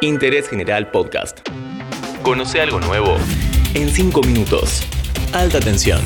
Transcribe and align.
Interés 0.00 0.48
General 0.48 0.90
Podcast. 0.90 1.40
Conoce 2.22 2.60
algo 2.60 2.80
nuevo 2.80 3.16
en 3.74 3.90
5 3.90 4.22
minutos. 4.22 4.82
Alta 5.32 5.60
tensión. 5.60 6.00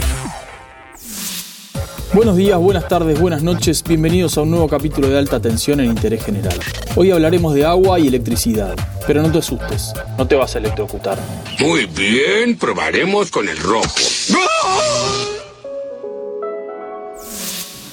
Buenos 2.14 2.36
días, 2.36 2.58
buenas 2.58 2.88
tardes, 2.88 3.18
buenas 3.18 3.42
noches, 3.42 3.82
bienvenidos 3.82 4.36
a 4.36 4.42
un 4.42 4.50
nuevo 4.50 4.68
capítulo 4.68 5.08
de 5.08 5.18
Alta 5.18 5.40
Tensión 5.40 5.80
en 5.80 5.86
Interés 5.86 6.22
General. 6.22 6.58
Hoy 6.94 7.10
hablaremos 7.10 7.54
de 7.54 7.64
agua 7.64 7.98
y 7.98 8.06
electricidad, 8.06 8.76
pero 9.06 9.22
no 9.22 9.32
te 9.32 9.38
asustes, 9.38 9.94
no 10.18 10.28
te 10.28 10.34
vas 10.34 10.54
a 10.54 10.58
electrocutar. 10.58 11.18
Muy 11.58 11.86
bien, 11.86 12.58
probaremos 12.58 13.30
con 13.30 13.48
el 13.48 13.56
rojo. 13.58 13.88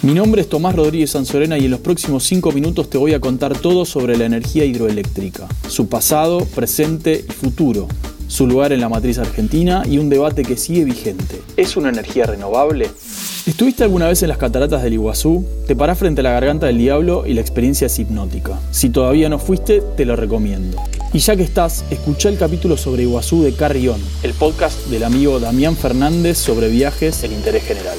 Mi 0.02 0.14
nombre 0.14 0.42
es 0.42 0.48
Tomás 0.48 0.78
Rodríguez 0.78 1.12
Sanzorena 1.12 1.58
y 1.58 1.66
en 1.66 1.72
los 1.72 1.82
próximos 1.82 2.24
5 2.24 2.54
minutos 2.54 2.90
te 2.90 2.98
voy 2.98 3.14
a 3.14 3.20
contar 3.20 3.58
todo 3.58 3.84
sobre 3.84 4.16
la 4.16 4.24
energía 4.24 4.64
hidroeléctrica, 4.64 5.46
su 5.68 5.90
pasado, 5.90 6.46
presente 6.56 7.26
y 7.28 7.32
futuro, 7.34 7.90
su 8.30 8.48
lugar 8.48 8.72
en 8.72 8.80
la 8.80 8.88
matriz 8.88 9.18
argentina 9.18 9.84
y 9.86 9.98
un 9.98 10.10
debate 10.10 10.44
que 10.44 10.56
sigue 10.56 10.86
vigente. 10.86 11.42
¿Es 11.58 11.76
una 11.76 11.90
energía 11.90 12.26
renovable? 12.26 12.90
¿Estuviste 13.46 13.84
alguna 13.84 14.08
vez 14.08 14.24
en 14.24 14.30
las 14.30 14.38
cataratas 14.38 14.84
del 14.84 14.94
Iguazú? 14.94 15.46
Te 15.68 15.76
parás 15.76 15.98
frente 15.98 16.22
a 16.22 16.24
la 16.24 16.32
garganta 16.32 16.68
del 16.68 16.78
diablo 16.78 17.26
y 17.28 17.34
la 17.34 17.42
experiencia 17.42 17.88
es 17.88 18.00
hipnótica. 18.00 18.58
Si 18.72 18.92
todavía 18.92 19.28
no 19.28 19.38
fuiste, 19.38 19.84
te 19.98 20.06
lo 20.06 20.16
recomiendo. 20.16 20.78
Y 21.12 21.20
ya 21.20 21.36
que 21.36 21.44
estás, 21.44 21.84
escucha 21.90 22.30
el 22.30 22.38
capítulo 22.38 22.78
sobre 22.78 23.04
Iguazú 23.04 23.44
de 23.44 23.54
Carrión, 23.54 24.00
el 24.24 24.32
podcast 24.32 24.80
del 24.88 25.04
amigo 25.04 25.42
Damián 25.42 25.76
Fernández 25.76 26.38
sobre 26.38 26.70
viajes 26.70 27.22
en 27.26 27.34
interés 27.34 27.64
general. 27.64 27.98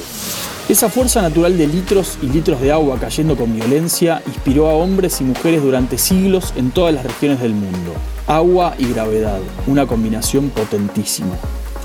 Esa 0.69 0.89
fuerza 0.89 1.21
natural 1.21 1.57
de 1.57 1.67
litros 1.67 2.17
y 2.21 2.27
litros 2.27 2.61
de 2.61 2.71
agua 2.71 2.97
cayendo 2.99 3.35
con 3.35 3.53
violencia 3.53 4.21
inspiró 4.25 4.69
a 4.69 4.73
hombres 4.73 5.19
y 5.19 5.25
mujeres 5.25 5.61
durante 5.61 5.97
siglos 5.97 6.53
en 6.55 6.71
todas 6.71 6.93
las 6.93 7.03
regiones 7.03 7.41
del 7.41 7.53
mundo. 7.53 7.93
Agua 8.27 8.75
y 8.77 8.85
gravedad, 8.85 9.39
una 9.67 9.85
combinación 9.85 10.49
potentísima. 10.49 11.33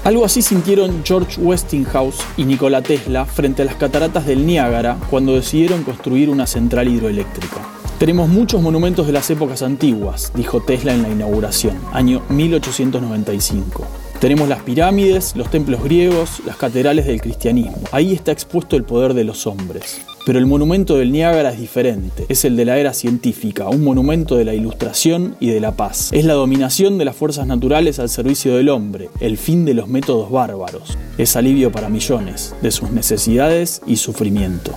Algo 0.04 0.24
así 0.24 0.40
sintieron 0.40 1.02
George 1.04 1.40
Westinghouse 1.40 2.18
y 2.36 2.44
Nikola 2.44 2.80
Tesla 2.80 3.24
frente 3.24 3.62
a 3.62 3.64
las 3.64 3.74
cataratas 3.74 4.24
del 4.24 4.46
Niágara 4.46 4.98
cuando 5.10 5.34
decidieron 5.34 5.82
construir 5.82 6.30
una 6.30 6.46
central 6.46 6.86
hidroeléctrica. 6.86 7.56
Tenemos 7.98 8.28
muchos 8.28 8.62
monumentos 8.62 9.06
de 9.06 9.12
las 9.12 9.28
épocas 9.30 9.62
antiguas, 9.62 10.30
dijo 10.34 10.60
Tesla 10.60 10.94
en 10.94 11.02
la 11.02 11.08
inauguración, 11.08 11.76
año 11.92 12.22
1895. 12.28 14.05
Tenemos 14.20 14.48
las 14.48 14.62
pirámides, 14.62 15.36
los 15.36 15.50
templos 15.50 15.84
griegos, 15.84 16.40
las 16.46 16.56
catedrales 16.56 17.06
del 17.06 17.20
cristianismo. 17.20 17.76
Ahí 17.92 18.14
está 18.14 18.32
expuesto 18.32 18.74
el 18.74 18.82
poder 18.82 19.12
de 19.12 19.24
los 19.24 19.46
hombres. 19.46 20.00
Pero 20.24 20.38
el 20.38 20.46
monumento 20.46 20.96
del 20.96 21.12
Niágara 21.12 21.52
es 21.52 21.60
diferente. 21.60 22.24
Es 22.30 22.46
el 22.46 22.56
de 22.56 22.64
la 22.64 22.78
era 22.78 22.94
científica, 22.94 23.68
un 23.68 23.84
monumento 23.84 24.36
de 24.36 24.46
la 24.46 24.54
ilustración 24.54 25.36
y 25.38 25.50
de 25.50 25.60
la 25.60 25.72
paz. 25.72 26.10
Es 26.12 26.24
la 26.24 26.32
dominación 26.32 26.96
de 26.96 27.04
las 27.04 27.14
fuerzas 27.14 27.46
naturales 27.46 27.98
al 27.98 28.08
servicio 28.08 28.56
del 28.56 28.70
hombre, 28.70 29.10
el 29.20 29.36
fin 29.36 29.66
de 29.66 29.74
los 29.74 29.86
métodos 29.86 30.30
bárbaros. 30.30 30.96
Es 31.18 31.36
alivio 31.36 31.70
para 31.70 31.90
millones, 31.90 32.54
de 32.62 32.70
sus 32.70 32.90
necesidades 32.90 33.82
y 33.86 33.96
sufrimiento. 33.96 34.72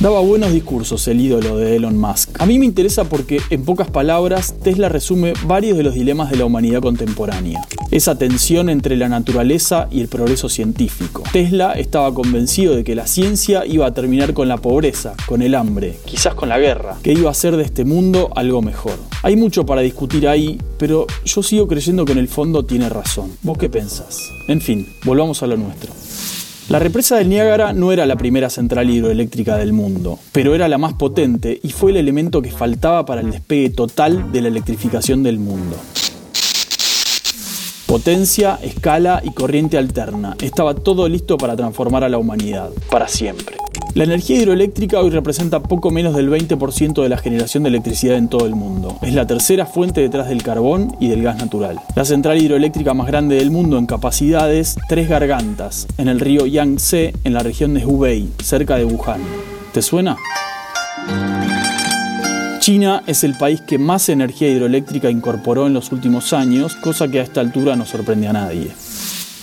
Daba 0.00 0.20
buenos 0.20 0.52
discursos 0.52 1.08
el 1.08 1.20
ídolo 1.20 1.56
de 1.56 1.74
Elon 1.74 1.98
Musk. 1.98 2.40
A 2.40 2.46
mí 2.46 2.60
me 2.60 2.64
interesa 2.64 3.02
porque, 3.08 3.40
en 3.50 3.64
pocas 3.64 3.90
palabras, 3.90 4.54
Tesla 4.62 4.88
resume 4.88 5.32
varios 5.44 5.76
de 5.76 5.82
los 5.82 5.94
dilemas 5.94 6.30
de 6.30 6.36
la 6.36 6.44
humanidad 6.44 6.80
contemporánea. 6.80 7.66
Esa 7.90 8.16
tensión 8.16 8.68
entre 8.68 8.96
la 8.96 9.08
naturaleza 9.08 9.88
y 9.90 10.00
el 10.00 10.06
progreso 10.06 10.48
científico. 10.48 11.24
Tesla 11.32 11.72
estaba 11.72 12.14
convencido 12.14 12.76
de 12.76 12.84
que 12.84 12.94
la 12.94 13.08
ciencia 13.08 13.66
iba 13.66 13.86
a 13.86 13.92
terminar 13.92 14.34
con 14.34 14.46
la 14.46 14.58
pobreza, 14.58 15.14
con 15.26 15.42
el 15.42 15.56
hambre, 15.56 15.98
quizás 16.04 16.36
con 16.36 16.48
la 16.48 16.60
guerra, 16.60 16.96
que 17.02 17.12
iba 17.12 17.28
a 17.28 17.32
hacer 17.32 17.56
de 17.56 17.64
este 17.64 17.84
mundo 17.84 18.30
algo 18.36 18.62
mejor. 18.62 18.94
Hay 19.24 19.34
mucho 19.34 19.66
para 19.66 19.80
discutir 19.80 20.28
ahí, 20.28 20.60
pero 20.78 21.08
yo 21.24 21.42
sigo 21.42 21.66
creyendo 21.66 22.04
que 22.04 22.12
en 22.12 22.18
el 22.18 22.28
fondo 22.28 22.64
tiene 22.64 22.88
razón. 22.88 23.32
¿Vos 23.42 23.58
qué 23.58 23.68
pensás? 23.68 24.30
En 24.46 24.60
fin, 24.60 24.86
volvamos 25.04 25.42
a 25.42 25.48
lo 25.48 25.56
nuestro. 25.56 25.92
La 26.68 26.78
represa 26.78 27.16
del 27.16 27.30
Niágara 27.30 27.72
no 27.72 27.92
era 27.92 28.04
la 28.04 28.16
primera 28.16 28.50
central 28.50 28.90
hidroeléctrica 28.90 29.56
del 29.56 29.72
mundo, 29.72 30.18
pero 30.32 30.54
era 30.54 30.68
la 30.68 30.76
más 30.76 30.92
potente 30.92 31.58
y 31.62 31.70
fue 31.70 31.92
el 31.92 31.96
elemento 31.96 32.42
que 32.42 32.50
faltaba 32.50 33.06
para 33.06 33.22
el 33.22 33.30
despegue 33.30 33.70
total 33.70 34.30
de 34.32 34.42
la 34.42 34.48
electrificación 34.48 35.22
del 35.22 35.38
mundo. 35.38 35.78
Potencia, 37.86 38.58
escala 38.62 39.22
y 39.24 39.30
corriente 39.30 39.78
alterna. 39.78 40.36
Estaba 40.42 40.74
todo 40.74 41.08
listo 41.08 41.38
para 41.38 41.56
transformar 41.56 42.04
a 42.04 42.10
la 42.10 42.18
humanidad, 42.18 42.68
para 42.90 43.08
siempre. 43.08 43.56
La 43.98 44.04
energía 44.04 44.36
hidroeléctrica 44.36 45.00
hoy 45.00 45.10
representa 45.10 45.60
poco 45.60 45.90
menos 45.90 46.14
del 46.14 46.30
20% 46.30 47.02
de 47.02 47.08
la 47.08 47.18
generación 47.18 47.64
de 47.64 47.70
electricidad 47.70 48.16
en 48.16 48.28
todo 48.28 48.46
el 48.46 48.54
mundo. 48.54 48.96
Es 49.02 49.12
la 49.12 49.26
tercera 49.26 49.66
fuente 49.66 50.00
detrás 50.00 50.28
del 50.28 50.44
carbón 50.44 50.94
y 51.00 51.08
del 51.08 51.24
gas 51.24 51.38
natural. 51.38 51.80
La 51.96 52.04
central 52.04 52.40
hidroeléctrica 52.40 52.94
más 52.94 53.08
grande 53.08 53.34
del 53.34 53.50
mundo 53.50 53.76
en 53.76 53.86
capacidades, 53.86 54.76
Tres 54.88 55.08
Gargantas, 55.08 55.88
en 55.98 56.06
el 56.06 56.20
río 56.20 56.46
Yangtze, 56.46 57.12
en 57.24 57.34
la 57.34 57.42
región 57.42 57.74
de 57.74 57.84
Hubei, 57.84 58.28
cerca 58.40 58.76
de 58.76 58.84
Wuhan. 58.84 59.20
¿Te 59.72 59.82
suena? 59.82 60.16
China 62.60 63.02
es 63.08 63.24
el 63.24 63.36
país 63.36 63.60
que 63.62 63.78
más 63.78 64.08
energía 64.10 64.48
hidroeléctrica 64.48 65.10
incorporó 65.10 65.66
en 65.66 65.74
los 65.74 65.90
últimos 65.90 66.32
años, 66.32 66.76
cosa 66.76 67.08
que 67.08 67.18
a 67.18 67.24
esta 67.24 67.40
altura 67.40 67.74
no 67.74 67.84
sorprende 67.84 68.28
a 68.28 68.32
nadie. 68.32 68.70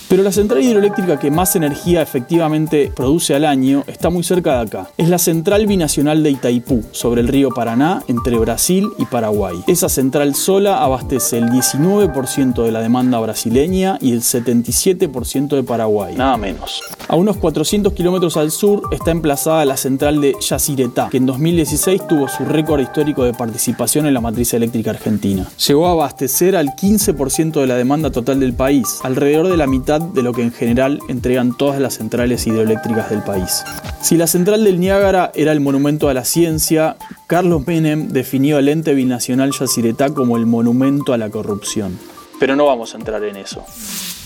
Pero 0.08 0.22
la 0.22 0.30
central 0.30 0.62
hidroeléctrica 0.62 1.18
que 1.18 1.30
más 1.30 1.56
energía 1.56 2.00
efectivamente 2.00 2.92
produce 2.94 3.34
al 3.34 3.44
año 3.44 3.82
está 3.88 4.08
muy 4.08 4.22
cerca 4.22 4.54
de 4.54 4.60
acá. 4.60 4.90
Es 4.96 5.08
la 5.08 5.18
central 5.18 5.66
binacional 5.66 6.22
de 6.22 6.30
Itaipú, 6.30 6.84
sobre 6.92 7.20
el 7.22 7.28
río 7.28 7.50
Paraná, 7.50 8.04
entre 8.06 8.38
Brasil 8.38 8.88
y 8.98 9.04
Paraguay. 9.06 9.56
Esa 9.66 9.88
central 9.88 10.34
sola 10.34 10.84
abastece 10.84 11.38
el 11.38 11.46
19% 11.50 12.62
de 12.62 12.70
la 12.70 12.80
demanda 12.80 13.18
brasileña 13.18 13.98
y 14.00 14.12
el 14.12 14.22
77% 14.22 15.56
de 15.56 15.62
Paraguay. 15.64 16.14
Nada 16.14 16.36
menos. 16.36 16.82
A 17.08 17.14
unos 17.14 17.36
400 17.36 17.92
kilómetros 17.92 18.36
al 18.36 18.50
sur 18.50 18.82
está 18.90 19.12
emplazada 19.12 19.64
la 19.64 19.76
central 19.76 20.20
de 20.20 20.34
Yacyretá, 20.40 21.08
que 21.08 21.18
en 21.18 21.26
2016 21.26 22.08
tuvo 22.08 22.26
su 22.26 22.44
récord 22.44 22.80
histórico 22.80 23.22
de 23.22 23.32
participación 23.32 24.06
en 24.06 24.14
la 24.14 24.20
matriz 24.20 24.54
eléctrica 24.54 24.90
argentina. 24.90 25.46
Llegó 25.68 25.86
a 25.86 25.92
abastecer 25.92 26.56
al 26.56 26.74
15% 26.74 27.60
de 27.60 27.66
la 27.68 27.76
demanda 27.76 28.10
total 28.10 28.40
del 28.40 28.54
país, 28.54 28.98
alrededor 29.04 29.46
de 29.46 29.56
la 29.56 29.68
mitad 29.68 30.00
de 30.00 30.22
lo 30.24 30.32
que 30.32 30.42
en 30.42 30.52
general 30.52 30.98
entregan 31.08 31.56
todas 31.56 31.80
las 31.80 31.94
centrales 31.94 32.44
hidroeléctricas 32.44 33.08
del 33.08 33.22
país. 33.22 33.62
Si 34.02 34.16
la 34.16 34.26
central 34.26 34.64
del 34.64 34.80
Niágara 34.80 35.30
era 35.36 35.52
el 35.52 35.60
monumento 35.60 36.08
a 36.08 36.14
la 36.14 36.24
ciencia, 36.24 36.96
Carlos 37.28 37.64
Menem 37.68 38.08
definió 38.08 38.58
el 38.58 38.68
ente 38.68 38.94
binacional 38.94 39.52
Yacyretá 39.52 40.10
como 40.10 40.36
el 40.36 40.46
monumento 40.46 41.12
a 41.12 41.18
la 41.18 41.30
corrupción. 41.30 41.96
Pero 42.40 42.56
no 42.56 42.66
vamos 42.66 42.94
a 42.94 42.98
entrar 42.98 43.22
en 43.22 43.36
eso. 43.36 43.64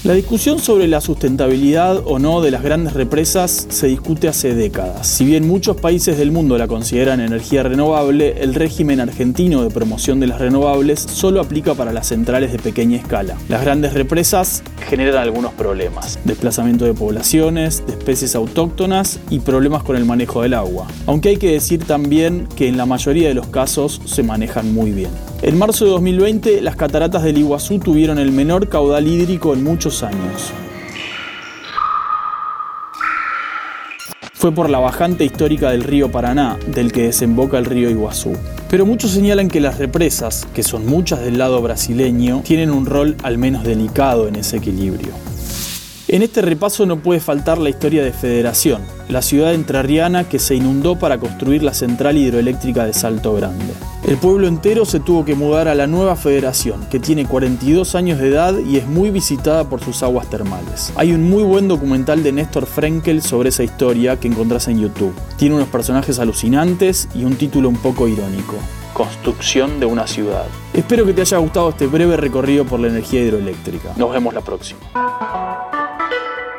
La 0.03 0.15
discusión 0.15 0.59
sobre 0.61 0.89
la 0.89 1.03
sustentabilidad 1.03 2.01
o 2.07 2.19
no 2.19 2.41
de 2.41 2.51
las 2.51 2.63
grandes 2.63 2.95
represas 2.95 3.67
se 3.69 3.87
discute 3.87 4.29
hace 4.29 4.55
décadas. 4.55 5.07
Si 5.07 5.27
bien 5.27 5.47
muchos 5.47 5.77
países 5.77 6.17
del 6.17 6.33
mundo 6.33 6.57
la 6.57 6.69
consideran 6.69 7.21
energía 7.21 7.65
renovable, 7.65 8.43
el 8.43 8.55
régimen 8.55 9.01
argentino 9.01 9.63
de 9.63 9.69
promoción 9.69 10.19
de 10.19 10.27
las 10.27 10.41
renovables 10.41 11.01
solo 11.01 11.39
aplica 11.39 11.75
para 11.75 11.93
las 11.93 12.07
centrales 12.07 12.51
de 12.51 12.59
pequeña 12.59 12.97
escala. 12.97 13.37
Las 13.51 13.61
grandes 13.61 13.93
represas 13.93 14.63
generan 14.89 15.21
algunos 15.21 15.53
problemas. 15.53 16.19
Desplazamiento 16.25 16.87
de 16.87 16.95
poblaciones, 16.95 17.85
de 17.87 17.93
especies 17.93 18.35
autóctonas 18.35 19.21
y 19.29 19.41
problemas 19.41 19.83
con 19.83 19.97
el 19.97 20.07
manejo 20.07 20.41
del 20.41 20.55
agua. 20.55 20.87
Aunque 21.05 21.29
hay 21.29 21.37
que 21.37 21.53
decir 21.53 21.85
también 21.85 22.49
que 22.57 22.69
en 22.69 22.79
la 22.79 22.87
mayoría 22.87 23.29
de 23.29 23.35
los 23.35 23.49
casos 23.49 24.01
se 24.07 24.23
manejan 24.23 24.73
muy 24.73 24.93
bien. 24.93 25.11
En 25.43 25.57
marzo 25.57 25.87
de 25.87 25.91
2020, 25.93 26.61
las 26.61 26.77
cataratas 26.77 27.23
del 27.23 27.39
Iguazú 27.39 27.79
tuvieron 27.79 28.19
el 28.19 28.31
menor 28.31 28.69
caudal 28.69 29.09
hídrico 29.09 29.55
en 29.55 29.65
muchos 29.65 29.90
años. 30.03 30.53
Fue 34.41 34.53
por 34.53 34.71
la 34.71 34.79
bajante 34.79 35.27
histórica 35.27 35.71
del 35.71 35.85
río 35.85 36.11
Paraná, 36.11 36.57
del 36.67 36.93
que 36.93 37.03
desemboca 37.03 37.59
el 37.59 37.67
río 37.67 37.91
Iguazú. 37.91 38.33
Pero 38.71 38.87
muchos 38.87 39.11
señalan 39.11 39.49
que 39.49 39.61
las 39.61 39.77
represas, 39.77 40.49
que 40.55 40.63
son 40.63 40.87
muchas 40.87 41.21
del 41.21 41.37
lado 41.37 41.61
brasileño, 41.61 42.41
tienen 42.43 42.71
un 42.71 42.87
rol 42.87 43.17
al 43.23 43.37
menos 43.37 43.65
delicado 43.65 44.29
en 44.29 44.37
ese 44.37 44.57
equilibrio. 44.57 45.11
En 46.09 46.23
este 46.23 46.41
repaso 46.41 46.87
no 46.87 47.03
puede 47.03 47.21
faltar 47.21 47.59
la 47.59 47.69
historia 47.69 48.03
de 48.03 48.13
Federación, 48.13 48.81
la 49.11 49.21
ciudad 49.21 49.53
entrerriana 49.53 50.27
que 50.27 50.39
se 50.39 50.55
inundó 50.55 50.99
para 50.99 51.19
construir 51.19 51.63
la 51.63 51.75
central 51.75 52.17
hidroeléctrica 52.17 52.87
de 52.87 52.95
Salto 52.95 53.35
Grande. 53.35 53.75
El 54.11 54.19
pueblo 54.19 54.47
entero 54.49 54.85
se 54.87 54.99
tuvo 54.99 55.25
que 55.25 55.37
mudar 55.37 55.69
a 55.69 55.77
la 55.77 55.87
nueva 55.87 56.17
federación, 56.17 56.85
que 56.91 56.99
tiene 56.99 57.27
42 57.27 57.95
años 57.95 58.19
de 58.19 58.27
edad 58.27 58.59
y 58.59 58.77
es 58.77 58.89
muy 58.89 59.11
visitada 59.11 59.69
por 59.69 59.81
sus 59.81 60.03
aguas 60.03 60.29
termales. 60.29 60.93
Hay 60.97 61.13
un 61.13 61.31
muy 61.31 61.45
buen 61.45 61.69
documental 61.69 62.25
de 62.25 62.33
Néstor 62.33 62.67
Frenkel 62.67 63.23
sobre 63.23 63.51
esa 63.51 63.63
historia 63.63 64.19
que 64.19 64.27
encontrás 64.27 64.67
en 64.67 64.81
YouTube. 64.81 65.15
Tiene 65.37 65.55
unos 65.55 65.69
personajes 65.69 66.19
alucinantes 66.19 67.09
y 67.15 67.23
un 67.23 67.37
título 67.37 67.69
un 67.69 67.77
poco 67.77 68.09
irónico. 68.09 68.57
Construcción 68.95 69.79
de 69.79 69.87
una 69.87 70.09
ciudad. 70.09 70.47
Espero 70.75 71.07
que 71.07 71.13
te 71.13 71.21
haya 71.21 71.39
gustado 71.39 71.71
este 71.71 71.87
breve 71.87 72.17
recorrido 72.17 72.65
por 72.65 72.81
la 72.81 72.89
energía 72.89 73.23
hidroeléctrica. 73.23 73.93
Nos 73.97 74.11
vemos 74.11 74.35
la 74.35 74.41
próxima. 74.41 74.81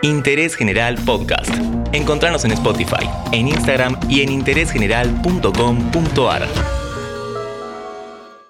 Interés 0.03 0.55
General 0.55 0.95
Podcast. 1.05 1.53
Encontrarnos 1.91 2.45
en 2.45 2.51
Spotify, 2.51 3.09
en 3.33 3.49
Instagram 3.49 3.99
y 4.07 4.21
en 4.21 4.31
interésgeneral.com.ar. 4.31 6.47